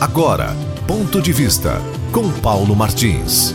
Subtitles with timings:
[0.00, 1.78] Agora, ponto de vista
[2.10, 3.52] com Paulo Martins.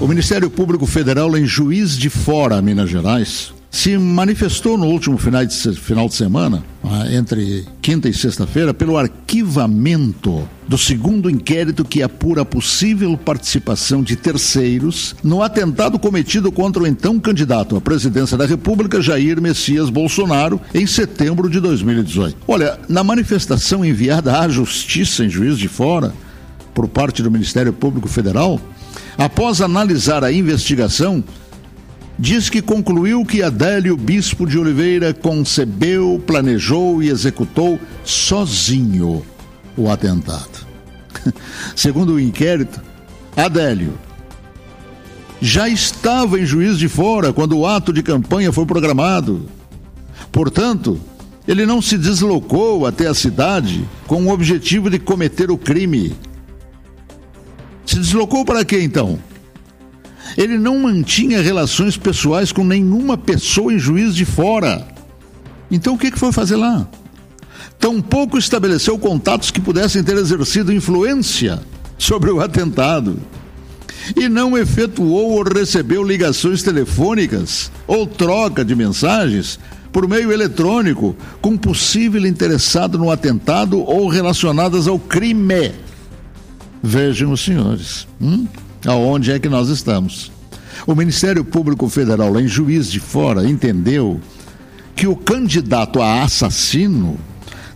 [0.00, 5.44] O Ministério Público Federal, em Juiz de Fora, Minas Gerais, se manifestou no último final
[5.44, 12.00] de, final de semana, ah, entre quinta e sexta-feira, pelo arquivamento do segundo inquérito que
[12.00, 18.38] apura a possível participação de terceiros no atentado cometido contra o então candidato à presidência
[18.38, 22.36] da República, Jair Messias Bolsonaro, em setembro de 2018.
[22.46, 26.14] Olha, na manifestação enviada à Justiça em Juiz de Fora,
[26.72, 28.60] por parte do Ministério Público Federal,
[29.18, 31.24] após analisar a investigação,
[32.18, 39.24] diz que concluiu que Adélio Bispo de Oliveira concebeu, planejou e executou sozinho
[39.76, 40.66] o atentado.
[41.74, 42.80] Segundo o inquérito,
[43.36, 43.94] Adélio
[45.40, 49.46] já estava em juiz de fora quando o ato de campanha foi programado.
[50.32, 50.98] Portanto,
[51.46, 56.14] ele não se deslocou até a cidade com o objetivo de cometer o crime.
[57.84, 59.18] Se deslocou para quê então?
[60.36, 64.86] Ele não mantinha relações pessoais com nenhuma pessoa em juiz de fora.
[65.70, 66.86] Então o que, que foi fazer lá?
[67.78, 71.60] Tampouco estabeleceu contatos que pudessem ter exercido influência
[71.98, 73.18] sobre o atentado.
[74.16, 79.58] E não efetuou ou recebeu ligações telefônicas ou troca de mensagens
[79.90, 85.72] por meio eletrônico com possível interessado no atentado ou relacionadas ao crime.
[86.82, 88.06] Vejam os senhores.
[88.20, 88.46] Hum?
[88.86, 90.30] Aonde é que nós estamos.
[90.86, 94.20] O Ministério Público Federal, em Juiz de Fora, entendeu
[94.94, 97.18] que o candidato a assassino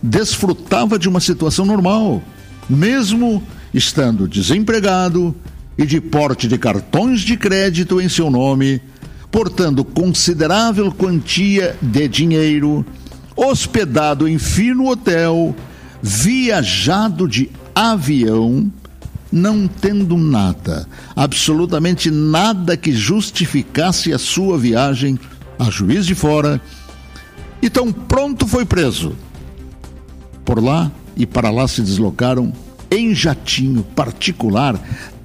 [0.01, 2.21] desfrutava de uma situação normal,
[2.69, 3.43] mesmo
[3.73, 5.35] estando desempregado
[5.77, 8.81] e de porte de cartões de crédito em seu nome,
[9.31, 12.85] portando considerável quantia de dinheiro,
[13.35, 15.55] hospedado em fino hotel,
[16.01, 18.71] viajado de avião
[19.31, 25.19] não tendo nada, absolutamente nada que justificasse a sua viagem
[25.57, 26.61] a juiz de fora,
[27.61, 29.15] e tão pronto foi preso.
[30.45, 32.53] Por lá e para lá se deslocaram
[32.89, 34.79] em jatinho particular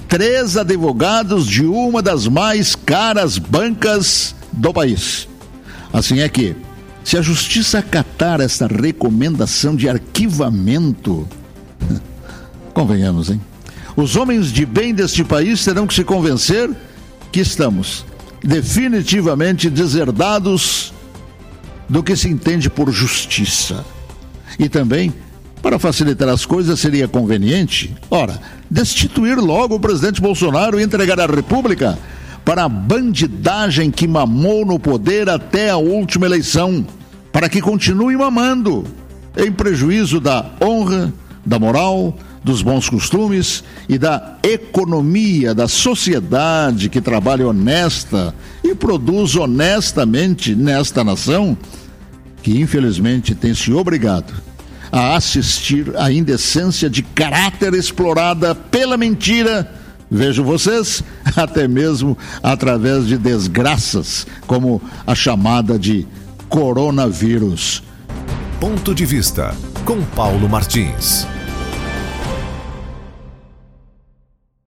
[0.09, 5.29] três advogados de uma das mais caras bancas do país.
[5.93, 6.55] Assim é que,
[7.05, 11.27] se a justiça acatar esta recomendação de arquivamento,
[12.75, 13.41] convenhamos, hein?
[13.97, 16.71] Os homens de bem deste país terão que se convencer
[17.31, 18.05] que estamos
[18.43, 20.93] definitivamente deserdados
[21.89, 23.85] do que se entende por justiça.
[24.59, 25.13] E também,
[25.63, 28.41] para facilitar as coisas, seria conveniente, ora,
[28.71, 31.99] destituir logo o presidente Bolsonaro e entregar a República
[32.45, 36.87] para a bandidagem que mamou no poder até a última eleição,
[37.33, 38.85] para que continue mamando,
[39.37, 41.13] em prejuízo da honra,
[41.45, 49.35] da moral, dos bons costumes e da economia, da sociedade que trabalha honesta e produz
[49.35, 51.57] honestamente nesta nação,
[52.43, 54.35] que infelizmente tem se obrigado
[54.93, 59.69] a assistir à indecência de caráter explorada pela mentira.
[60.11, 61.03] Vejo vocês,
[61.35, 66.07] até mesmo através de desgraças, como a chamada de
[66.49, 67.83] coronavírus.
[68.61, 69.53] Ponto de vista
[69.85, 71.27] com Paulo Martins.